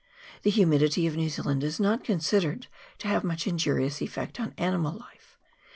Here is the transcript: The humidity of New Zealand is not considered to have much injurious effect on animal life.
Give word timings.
The 0.41 0.49
humidity 0.49 1.05
of 1.05 1.15
New 1.15 1.29
Zealand 1.29 1.63
is 1.63 1.79
not 1.79 2.03
considered 2.03 2.65
to 2.97 3.07
have 3.07 3.23
much 3.23 3.45
injurious 3.45 4.01
effect 4.01 4.39
on 4.39 4.55
animal 4.57 4.97
life. 4.97 5.37